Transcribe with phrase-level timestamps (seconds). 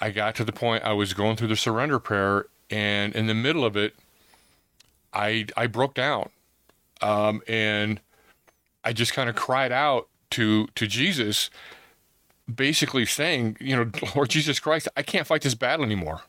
[0.00, 3.34] I got to the point I was going through the surrender prayer, and in the
[3.34, 3.94] middle of it,
[5.12, 6.30] I I broke down,
[7.00, 8.00] um, and
[8.84, 11.50] I just kind of cried out to to Jesus,
[12.52, 16.22] basically saying, you know, Lord Jesus Christ, I can't fight this battle anymore.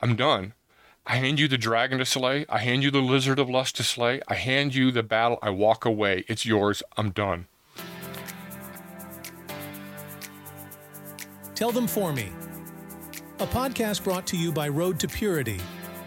[0.00, 0.54] I'm done.
[1.06, 2.46] I hand you the dragon to slay.
[2.48, 4.20] I hand you the lizard of lust to slay.
[4.28, 5.38] I hand you the battle.
[5.42, 6.24] I walk away.
[6.28, 6.82] It's yours.
[6.96, 7.46] I'm done.
[11.54, 12.30] Tell Them For Me,
[13.40, 15.58] a podcast brought to you by Road to Purity,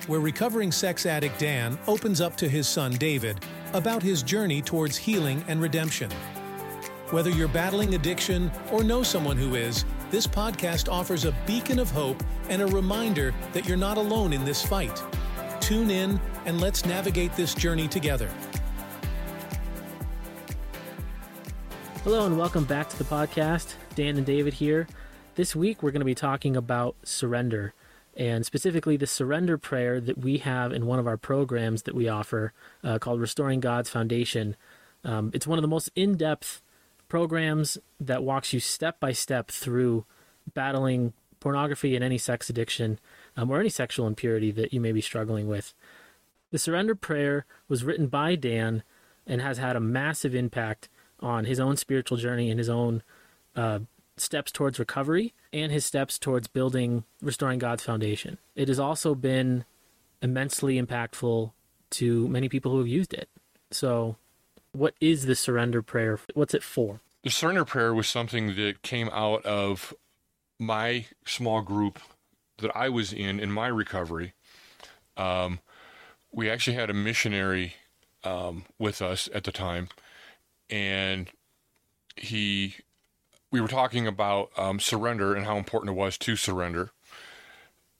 [0.05, 3.43] where recovering sex addict Dan opens up to his son David
[3.73, 6.11] about his journey towards healing and redemption.
[7.09, 11.89] Whether you're battling addiction or know someone who is, this podcast offers a beacon of
[11.89, 15.01] hope and a reminder that you're not alone in this fight.
[15.59, 18.29] Tune in and let's navigate this journey together.
[22.03, 23.73] Hello and welcome back to the podcast.
[23.95, 24.87] Dan and David here.
[25.35, 27.73] This week we're going to be talking about surrender
[28.15, 32.07] and specifically the surrender prayer that we have in one of our programs that we
[32.07, 34.55] offer uh, called Restoring God's Foundation.
[35.03, 36.61] Um, it's one of the most in depth
[37.09, 40.05] programs that walks you step by step through
[40.53, 42.99] battling pornography and any sex addiction
[43.35, 45.73] um, or any sexual impurity that you may be struggling with.
[46.51, 48.83] The surrender prayer was written by Dan
[49.25, 53.01] and has had a massive impact on his own spiritual journey and his own
[53.55, 53.79] uh,
[54.23, 58.37] steps towards recovery and his steps towards building, restoring God's foundation.
[58.55, 59.65] It has also been
[60.21, 61.51] immensely impactful
[61.91, 63.29] to many people who have used it.
[63.71, 64.15] So,
[64.71, 66.19] what is the surrender prayer?
[66.33, 67.01] What's it for?
[67.23, 69.93] The surrender prayer was something that came out of
[70.59, 71.99] my small group
[72.57, 74.33] that I was in in my recovery.
[75.17, 75.59] Um,
[76.31, 77.75] we actually had a missionary
[78.23, 79.89] um, with us at the time,
[80.69, 81.29] and
[82.15, 82.75] he
[83.53, 86.89] we were talking about um, surrender and how important it was to surrender.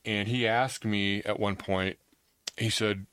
[0.04, 2.00] And he asked me at one point,
[2.58, 3.06] he said,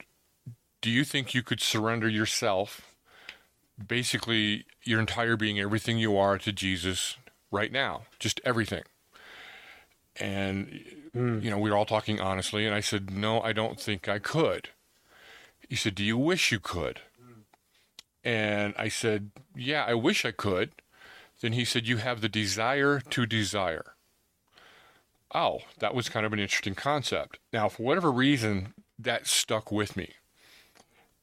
[0.81, 2.95] Do you think you could surrender yourself,
[3.87, 7.19] basically your entire being, everything you are to Jesus
[7.51, 8.05] right now?
[8.19, 8.85] Just everything.
[10.19, 10.83] And,
[11.15, 11.43] mm.
[11.43, 12.65] you know, we were all talking honestly.
[12.65, 14.71] And I said, No, I don't think I could.
[15.69, 17.03] He said, Do you wish you could?
[18.25, 20.73] And I said, Yeah, I wish I could.
[21.41, 23.95] Then he said, You have the desire to desire.
[25.35, 27.39] Oh, that was kind of an interesting concept.
[27.53, 30.11] Now, for whatever reason, that stuck with me.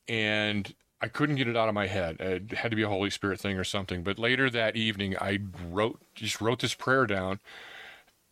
[0.08, 2.18] And I couldn't get it out of my head.
[2.20, 4.04] It had to be a Holy Spirit thing or something.
[4.04, 5.40] But later that evening, I
[5.70, 7.40] wrote, just wrote this prayer down.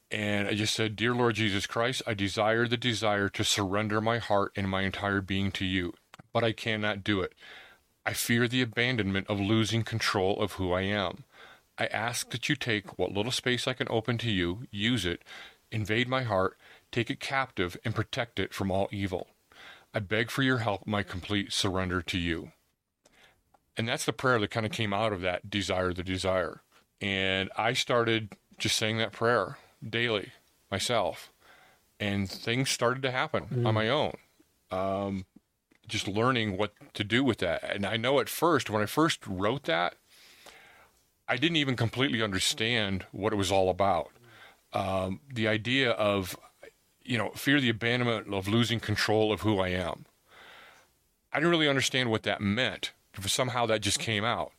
[0.10, 4.18] And I just said, Dear Lord Jesus Christ, I desire the desire to surrender my
[4.18, 5.94] heart and my entire being to you,
[6.32, 7.34] but I cannot do it.
[8.06, 11.24] I fear the abandonment of losing control of who I am.
[11.78, 15.24] I ask that you take what little space I can open to you, use it,
[15.72, 16.58] invade my heart,
[16.92, 19.28] take it captive, and protect it from all evil.
[19.94, 22.52] I beg for your help, my complete surrender to you.
[23.78, 26.62] And that's the prayer that kind of came out of that desire, the desire.
[27.02, 29.58] And I started just saying that prayer
[29.88, 30.32] daily
[30.72, 31.32] myself.
[32.00, 33.66] And things started to happen mm.
[33.66, 34.16] on my own.
[34.72, 35.26] Um,
[35.88, 37.64] just learning what to do with that.
[37.64, 39.96] And I know at first, when I first wrote that,
[41.28, 44.12] I didn't even completely understand what it was all about.
[44.74, 46.38] Um, the idea of,
[47.04, 50.06] you know, fear the abandonment of losing control of who I am.
[51.34, 52.92] I didn't really understand what that meant.
[53.26, 54.52] Somehow that just came out.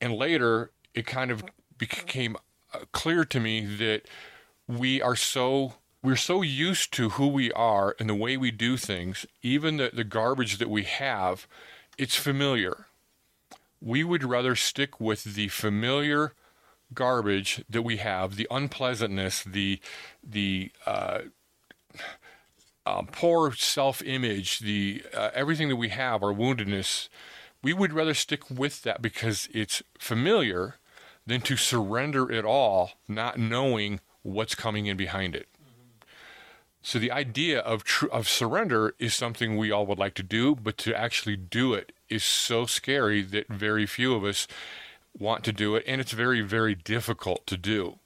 [0.00, 1.44] And later, it kind of
[1.78, 2.36] became
[2.74, 4.02] uh, clear to me that
[4.66, 8.76] we are so we're so used to who we are and the way we do
[8.76, 11.46] things, even the, the garbage that we have,
[11.96, 12.86] it's familiar
[13.82, 16.32] we would rather stick with the familiar
[16.94, 19.80] garbage that we have, the unpleasantness, the
[20.22, 21.20] the uh,
[22.86, 27.08] uh, poor self-image, the uh, everything that we have, our woundedness.
[27.62, 30.76] We would rather stick with that because it's familiar
[31.26, 35.48] than to surrender it all, not knowing what's coming in behind it.
[36.82, 40.56] So the idea of tr- of surrender is something we all would like to do,
[40.56, 44.46] but to actually do it is so scary that very few of us
[45.18, 47.98] want to do it, and it's very very difficult to do.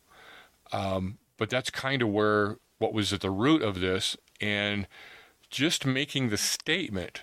[0.73, 4.87] Um, but that's kind of where what was at the root of this, and
[5.51, 7.23] just making the statement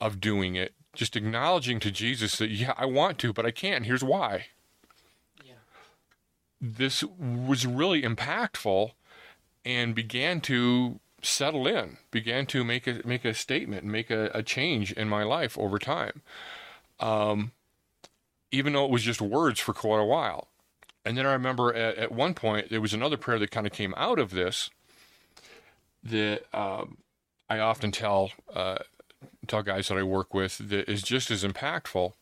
[0.00, 3.86] of doing it, just acknowledging to Jesus that yeah, I want to, but I can't.
[3.86, 4.46] Here's why.
[5.44, 5.54] Yeah.
[6.60, 8.92] This was really impactful
[9.64, 14.42] and began to settle in, began to make a make a statement, make a, a
[14.42, 16.22] change in my life over time.
[16.98, 17.52] Um,
[18.52, 20.48] even though it was just words for quite a while.
[21.04, 23.72] And then I remember at, at one point there was another prayer that kind of
[23.72, 24.70] came out of this
[26.02, 26.98] that um,
[27.48, 28.78] I often tell uh,
[29.46, 32.12] tell guys that I work with that is just as impactful.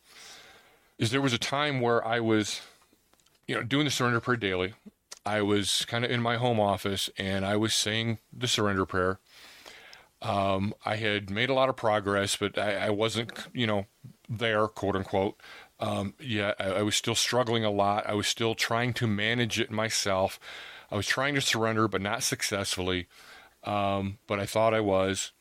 [0.99, 2.61] Is there was a time where I was,
[3.47, 4.75] you know, doing the surrender prayer daily.
[5.29, 9.19] I was kind of in my home office and I was saying the surrender prayer.
[10.23, 13.85] Um, I had made a lot of progress, but I, I wasn't, you know,
[14.27, 15.39] there, quote unquote.
[15.81, 18.09] Um, yeah, I, I was still struggling a lot.
[18.09, 20.41] I was still trying to manage it myself.
[20.91, 23.07] I was trying to surrender, but not successfully.
[23.65, 25.33] Um, but I thought I was.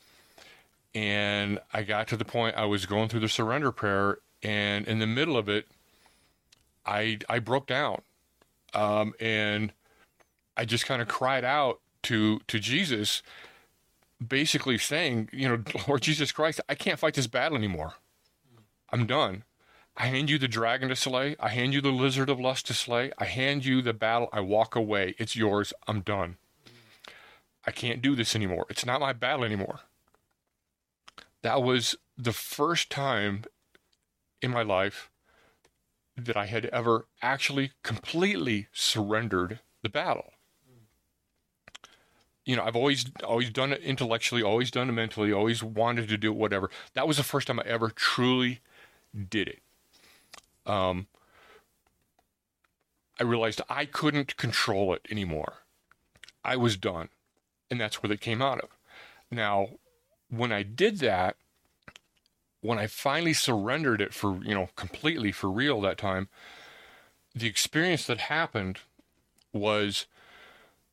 [0.94, 5.00] And I got to the point I was going through the surrender prayer, and in
[5.00, 5.68] the middle of it,
[6.86, 8.02] I I broke down,
[8.74, 9.72] um, and
[10.58, 13.22] I just kind of cried out to to Jesus,
[14.26, 17.94] basically saying, you know, Lord Jesus Christ, I can't fight this battle anymore.
[18.90, 19.44] I'm done.
[19.96, 21.36] I hand you the dragon to slay.
[21.40, 23.12] I hand you the lizard of lust to slay.
[23.18, 24.30] I hand you the battle.
[24.32, 25.16] I walk away.
[25.18, 25.74] It's yours.
[25.88, 26.38] I'm done.
[27.66, 28.68] I can't do this anymore.
[28.70, 29.82] It's not my battle anymore.
[31.42, 33.44] That was the first time
[34.42, 35.10] in my life
[36.16, 40.34] that I had ever actually completely surrendered the battle.
[42.48, 46.18] You know, I've always always done it intellectually, always done it mentally, always wanted to
[46.18, 46.70] do it, whatever.
[46.94, 48.62] That was the first time I ever truly
[49.30, 49.60] did it.
[50.66, 51.08] Um,
[53.20, 55.56] I realized I couldn't control it anymore.
[56.42, 57.10] I was done,
[57.70, 58.70] and that's where it came out of.
[59.30, 59.72] Now,
[60.30, 61.36] when I did that,
[62.62, 66.30] when I finally surrendered it for, you know, completely for real that time,
[67.36, 68.80] the experience that happened
[69.52, 70.06] was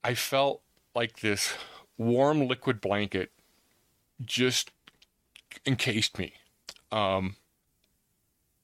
[0.02, 0.60] I felt
[0.94, 1.54] like this
[1.96, 3.30] warm liquid blanket
[4.24, 4.70] just
[5.66, 6.34] encased me.
[6.90, 7.36] Um,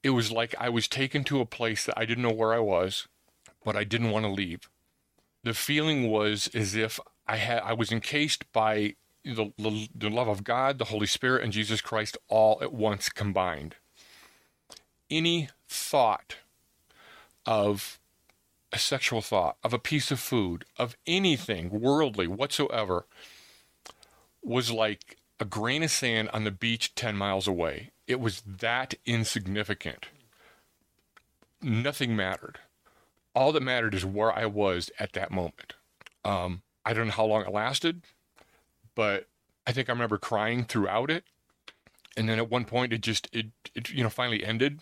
[0.02, 2.58] it was like I was taken to a place that I didn't know where I
[2.58, 3.06] was,
[3.64, 4.68] but I didn't want to leave.
[5.42, 8.94] The feeling was as if I had I was encased by
[9.24, 13.08] the, the, the love of God, the Holy Spirit, and Jesus Christ all at once
[13.08, 13.76] combined.
[15.10, 16.36] Any thought
[17.44, 17.99] of
[18.72, 23.06] a sexual thought, of a piece of food, of anything worldly whatsoever,
[24.42, 27.90] was like a grain of sand on the beach 10 miles away.
[28.06, 30.06] It was that insignificant.
[31.62, 32.58] Nothing mattered.
[33.34, 35.74] All that mattered is where I was at that moment.
[36.24, 38.02] Um, I don't know how long it lasted
[38.94, 39.26] but
[39.66, 41.24] I think I remember crying throughout it.
[42.16, 44.80] And then at one point, it just it, it you know finally ended,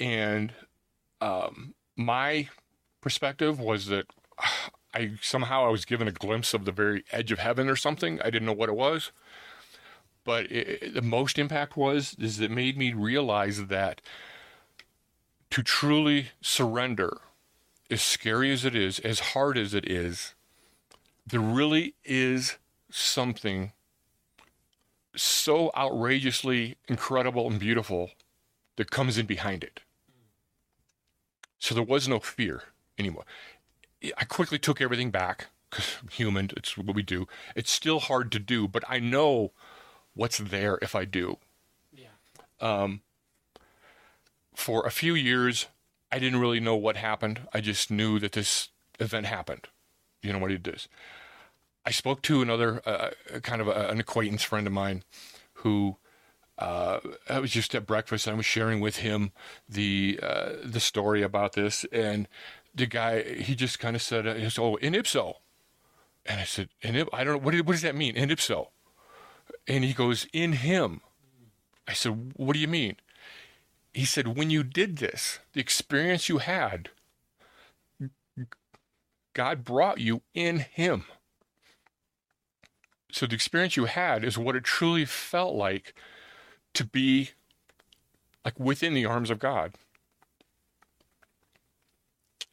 [0.00, 0.52] and
[1.20, 2.48] um, my
[3.06, 4.04] perspective was that
[4.92, 8.20] I somehow I was given a glimpse of the very edge of heaven or something.
[8.20, 9.12] I didn't know what it was,
[10.24, 14.00] but it, it, the most impact was is it made me realize that
[15.50, 17.18] to truly surrender,
[17.92, 20.34] as scary as it is, as hard as it is,
[21.24, 22.56] there really is
[22.90, 23.70] something
[25.14, 28.10] so outrageously incredible and beautiful
[28.74, 29.82] that comes in behind it.
[31.60, 32.64] So there was no fear
[32.98, 33.24] anymore.
[34.16, 37.26] I quickly took everything back because I'm human, it's what we do.
[37.54, 39.52] It's still hard to do, but I know
[40.14, 41.38] what's there if I do.
[41.92, 42.08] Yeah.
[42.60, 43.02] Um,
[44.54, 45.66] for a few years,
[46.10, 47.40] I didn't really know what happened.
[47.52, 49.68] I just knew that this event happened.
[50.22, 50.88] You know what it is.
[51.84, 53.10] I spoke to another uh,
[53.42, 55.04] kind of a, an acquaintance friend of mine
[55.54, 55.96] who
[56.58, 59.30] uh, I was just at breakfast and I was sharing with him
[59.68, 62.28] the uh, the story about this, and
[62.76, 65.38] the guy he just kind of said, uh, "Oh, in ipso,"
[66.24, 68.70] and I said, "In I don't know what, what does that mean, in ipso,"
[69.66, 71.00] and he goes, "In him."
[71.88, 72.96] I said, "What do you mean?"
[73.94, 76.90] He said, "When you did this, the experience you had,
[79.32, 81.06] God brought you in Him."
[83.10, 85.94] So the experience you had is what it truly felt like
[86.74, 87.30] to be
[88.44, 89.74] like within the arms of God.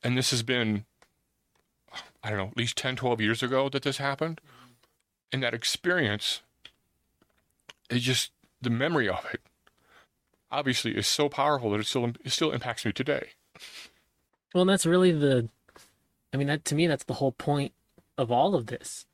[0.03, 0.85] And this has been,
[2.23, 4.41] I don't know, at least 10, 12 years ago that this happened.
[5.31, 6.41] And that experience
[7.89, 8.31] is just
[8.61, 9.41] the memory of it
[10.53, 13.29] obviously is so powerful that it still it still impacts me today.
[14.53, 15.49] Well, that's really the
[16.31, 17.73] I mean that to me that's the whole point
[18.17, 19.05] of all of this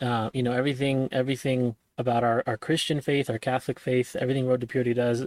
[0.00, 4.60] uh, you know everything everything about our, our Christian faith, our Catholic faith, everything Road
[4.60, 5.26] to Purity does.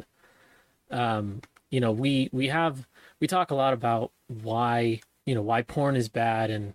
[0.91, 2.85] Um, you know, we we have
[3.19, 6.73] we talk a lot about why you know why porn is bad and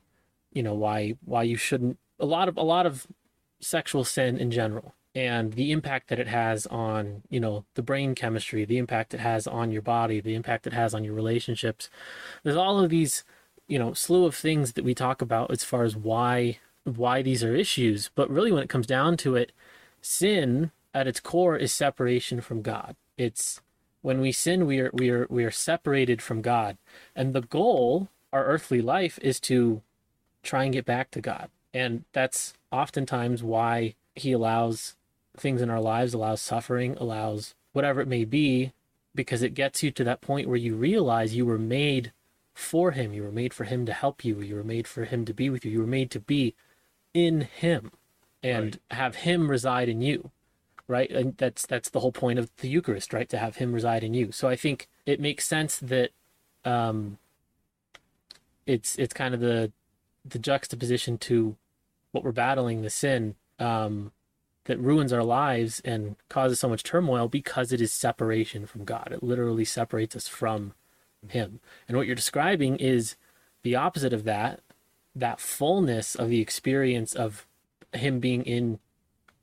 [0.52, 3.06] you know why why you shouldn't a lot of a lot of
[3.60, 8.14] sexual sin in general and the impact that it has on you know the brain
[8.14, 11.90] chemistry the impact it has on your body the impact it has on your relationships.
[12.42, 13.24] There's all of these
[13.68, 17.44] you know slew of things that we talk about as far as why why these
[17.44, 19.52] are issues but really when it comes down to it
[20.00, 22.96] sin at its core is separation from god.
[23.16, 23.60] It's
[24.02, 26.76] when we sin we are we are we are separated from god.
[27.16, 29.82] And the goal our earthly life is to
[30.42, 31.48] try and get back to god.
[31.72, 34.94] And that's oftentimes why he allows
[35.36, 38.72] things in our lives allows suffering allows whatever it may be
[39.14, 42.12] because it gets you to that point where you realize you were made
[42.54, 43.12] for him.
[43.12, 44.40] You were made for him to help you.
[44.40, 45.70] You were made for him to be with you.
[45.70, 46.54] You were made to be
[47.14, 47.92] in him
[48.42, 50.30] and have him reside in you
[50.92, 51.10] right?
[51.10, 53.28] And that's that's the whole point of the eucharist right?
[53.30, 54.30] To have him reside in you.
[54.30, 56.10] So i think it makes sense that
[56.64, 57.18] um
[58.66, 59.72] it's it's kind of the
[60.24, 61.56] the juxtaposition to
[62.12, 64.12] what we're battling the sin um
[64.66, 69.08] that ruins our lives and causes so much turmoil because it is separation from god.
[69.10, 70.74] It literally separates us from
[71.26, 71.60] him.
[71.88, 73.16] And what you're describing is
[73.62, 74.60] the opposite of that
[75.14, 77.46] that fullness of the experience of
[77.92, 78.78] him being in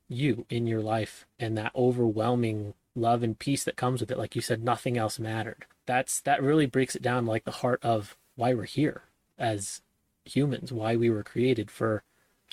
[0.08, 4.36] you in your life and that overwhelming love and peace that comes with it like
[4.36, 5.65] you said nothing else mattered.
[5.86, 9.03] That's that really breaks it down like the heart of why we're here
[9.38, 9.81] as
[10.25, 12.03] humans why we were created for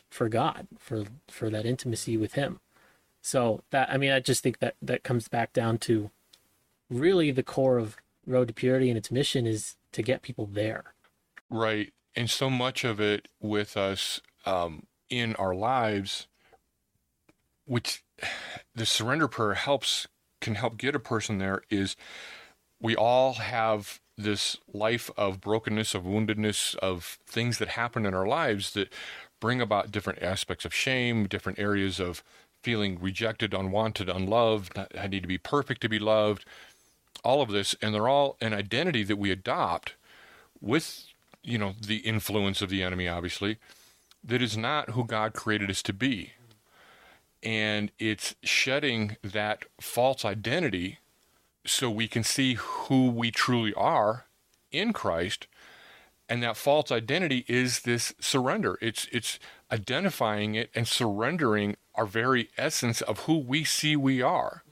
[0.08, 2.60] for god for for that intimacy with him.
[3.20, 6.10] So that i mean i just think that that comes back down to
[6.88, 10.94] really the core of road to purity and its mission is to get people there.
[11.48, 11.92] Right.
[12.14, 16.26] And so much of it with us um, in our lives,
[17.66, 18.02] which
[18.74, 20.06] the surrender prayer helps,
[20.40, 21.96] can help get a person there, is
[22.80, 28.26] we all have this life of brokenness, of woundedness, of things that happen in our
[28.26, 28.92] lives that
[29.40, 32.22] bring about different aspects of shame, different areas of
[32.62, 34.78] feeling rejected, unwanted, unloved.
[34.98, 36.44] I need to be perfect to be loved.
[37.22, 39.94] All of this, and they're all an identity that we adopt
[40.60, 41.06] with
[41.42, 43.56] you know the influence of the enemy obviously
[44.22, 46.32] that is not who god created us to be
[47.46, 50.98] and it's shedding that false identity
[51.64, 54.26] so we can see who we truly are
[54.72, 55.46] in christ.
[56.28, 58.76] And that false identity is this surrender.
[58.82, 59.38] It's it's
[59.70, 64.64] identifying it and surrendering our very essence of who we see we are.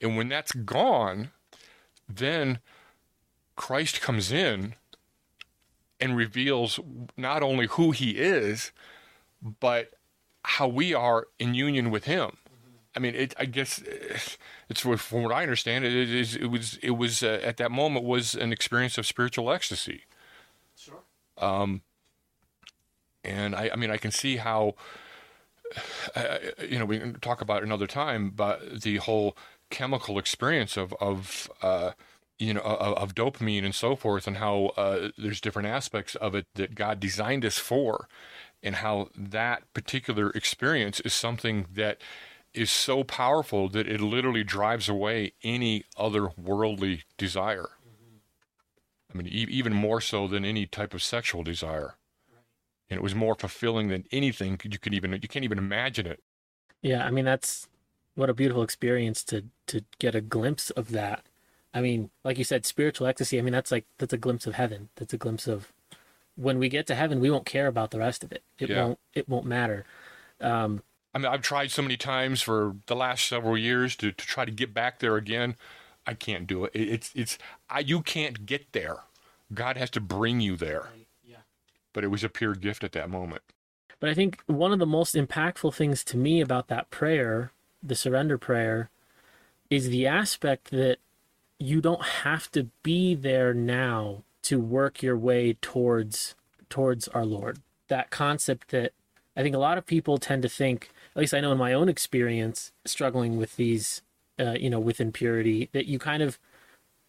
[0.00, 1.30] And when that's gone
[2.08, 2.58] then
[3.54, 4.74] christ comes in
[6.00, 6.80] and reveals
[7.16, 8.72] not only who he is,
[9.60, 9.92] but
[10.44, 12.38] how we are in union with him.
[12.96, 13.80] I mean, it, I guess
[14.68, 15.84] it's from what I understand.
[15.84, 16.34] It is.
[16.34, 16.78] It was.
[16.82, 20.04] It was uh, at that moment was an experience of spiritual ecstasy.
[20.76, 21.02] sure
[21.36, 21.82] Um,
[23.22, 24.74] and I, I mean, I can see how.
[26.16, 29.36] Uh, you know, we can talk about it another time, but the whole
[29.70, 31.92] chemical experience of of uh,
[32.38, 36.34] you know of, of dopamine and so forth, and how uh, there's different aspects of
[36.34, 38.08] it that God designed us for,
[38.62, 41.98] and how that particular experience is something that
[42.54, 47.68] is so powerful that it literally drives away any other worldly desire.
[49.12, 51.94] I mean, e- even more so than any type of sexual desire.
[52.90, 56.22] And it was more fulfilling than anything you could even you can't even imagine it.
[56.82, 57.68] Yeah, I mean that's
[58.14, 61.26] what a beautiful experience to to get a glimpse of that.
[61.74, 63.38] I mean, like you said, spiritual ecstasy.
[63.38, 64.88] I mean, that's like that's a glimpse of heaven.
[64.96, 65.72] That's a glimpse of
[66.38, 68.42] when we get to heaven, we won't care about the rest of it.
[68.58, 68.84] It Yeah.
[68.84, 69.84] won't it won't matter.
[70.40, 70.82] Um,
[71.14, 74.44] I mean, I've tried so many times for the last several years to, to try
[74.44, 75.56] to get back there again.
[76.06, 76.72] I can't do it.
[76.74, 78.98] it it's it's I, you can't get there.
[79.52, 80.88] God has to bring you there.
[81.24, 81.38] yeah.
[81.92, 83.42] But it was a pure gift at that moment.
[83.98, 87.50] But I think one of the most impactful things to me about that prayer,
[87.82, 88.90] the surrender prayer,
[89.70, 90.98] is the aspect that
[91.58, 96.34] you don't have to be there now to work your way towards
[96.68, 97.60] towards our Lord.
[97.88, 98.92] That concept that
[99.36, 101.72] I think a lot of people tend to think, at least I know in my
[101.72, 104.02] own experience, struggling with these,
[104.38, 106.38] uh, you know, with impurity, that you kind of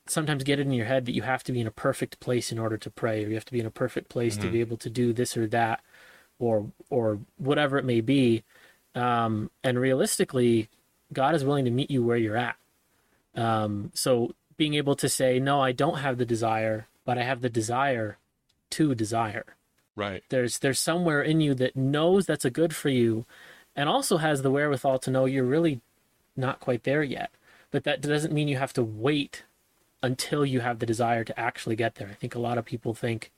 [0.08, 2.52] sometimes get it in your head that you have to be in a perfect place
[2.52, 4.60] in order to pray, or you have to be in a perfect place to be
[4.60, 5.82] able to do this or that,
[6.40, 8.44] or or whatever it may be.
[8.96, 10.70] Um, and realistically,
[11.14, 12.56] God is willing to meet you where you're at.
[13.36, 17.42] Um, so being able to say, no, I don't have the desire, but I have
[17.42, 18.20] the desire
[18.70, 19.56] to desire.
[19.96, 20.22] Right.
[20.30, 23.26] There's there's somewhere in you that knows that's a good for you,
[23.76, 25.82] and also has the wherewithal to know you're really
[26.38, 27.32] not quite there yet.
[27.72, 29.42] But that doesn't mean you have to wait
[30.04, 32.10] until you have the desire to actually get there.
[32.10, 33.32] I think a lot of people think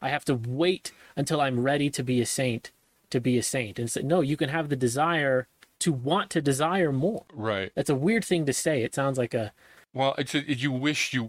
[0.00, 2.70] I have to wait until I'm ready to be a saint
[3.10, 3.78] to be a saint.
[3.78, 5.48] And so, no, you can have the desire
[5.80, 7.26] to want to desire more.
[7.34, 7.72] Right.
[7.74, 8.82] That's a weird thing to say.
[8.82, 9.52] It sounds like a
[9.94, 11.28] Well, it's a, you wish you.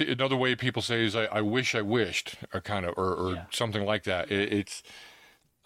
[0.00, 3.34] Another way people say is I, I wish I wished, or kind of, or, or
[3.34, 3.44] Yeah.
[3.50, 4.30] something like that.
[4.30, 4.82] It, it's,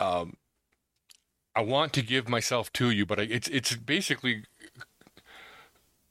[0.00, 0.36] um,
[1.54, 4.44] I want to give myself to you, but I, it's it's basically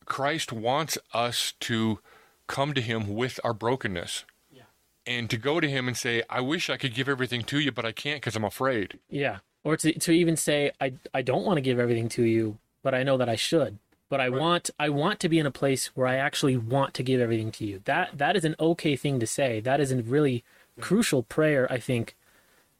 [0.05, 1.99] Christ wants us to
[2.47, 4.63] come to Him with our brokenness, Yeah.
[5.05, 7.71] and to go to Him and say, I wish I could give everything to you,
[7.71, 8.99] but I can't because I'm afraid.
[9.09, 9.39] Yeah.
[9.63, 12.93] Or to to even say I I don't want to give everything to you, but
[12.95, 13.77] I know that I should.
[14.11, 17.01] But I want I want to be in a place where I actually want to
[17.01, 17.81] give everything to you.
[17.85, 19.61] That that is an okay thing to say.
[19.61, 20.43] That is a really
[20.81, 22.17] crucial prayer, I think,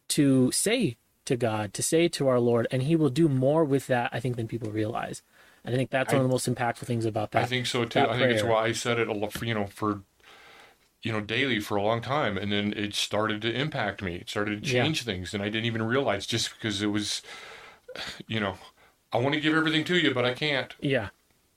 [0.09, 3.87] to say to God, to say to our Lord, and He will do more with
[3.87, 5.21] that, I think, than people realize.
[5.63, 7.43] And I think that's one of the most impactful things about that.
[7.43, 8.09] I think so too.
[8.09, 10.01] I think it's why I said it a lot, for, you know, for
[11.01, 14.15] you know, daily for a long time, and then it started to impact me.
[14.17, 14.83] It started to Yeah.
[14.83, 17.21] change things, and I didn't even realize just because it was,
[18.27, 18.57] you know,
[19.13, 20.75] I want to give everything to you, but I can't.
[20.81, 21.09] Yeah.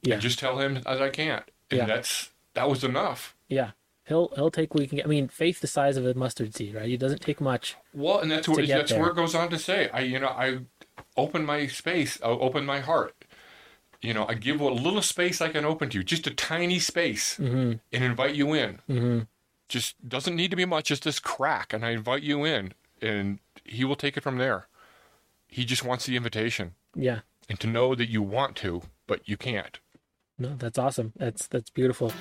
[0.05, 0.15] Yeah.
[0.15, 1.87] And just tell him that I can't, and Yeah.
[1.87, 3.35] that's that was enough.
[3.49, 3.71] Yeah.
[4.07, 5.07] He'll he'll take what he can get.
[5.07, 6.89] I mean, faith the size of a mustard seed, right?
[6.91, 7.75] It doesn't take much.
[7.95, 9.01] Well, and that's where that's there.
[9.01, 10.59] where it goes on to say, I you know, I
[11.17, 13.15] open my space, I open my heart.
[14.03, 16.79] You know, I give what little space I can open to you, just a tiny
[16.79, 17.73] space, Mm-hmm.
[17.93, 18.81] and invite you in.
[18.91, 19.21] Mm-hmm.
[19.67, 23.39] just doesn't need to be much, just this crack, and I invite you in, and
[23.65, 24.67] he will take it from there.
[25.49, 27.21] He just wants the invitation Yeah.
[27.49, 29.79] and to know that you want to, but you can't.
[30.39, 31.13] No, that's awesome.
[31.17, 32.13] That's that's beautiful.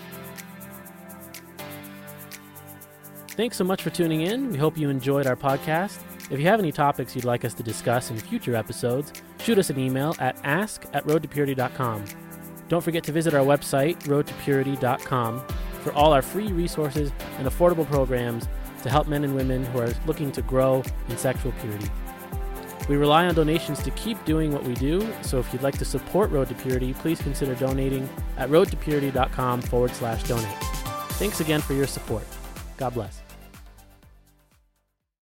[3.29, 4.51] Thanks so much for tuning in.
[4.51, 5.97] We hope you enjoyed our podcast.
[6.29, 9.69] If you have any topics you'd like us to discuss in future episodes, shoot us
[9.71, 12.05] an email at ask at roadtopurity.com.
[12.69, 15.45] Don't forget to visit our website, roadtopurity.com,
[15.81, 18.47] for all our free resources and affordable programs
[18.83, 21.89] to help men and women who are looking to grow in sexual purity.
[22.89, 25.85] We rely on donations to keep doing what we do, so if you'd like to
[25.85, 30.57] support Road to Purity, please consider donating at roadtopurity.com forward slash donate.
[31.13, 32.25] Thanks again for your support.
[32.77, 33.22] God bless.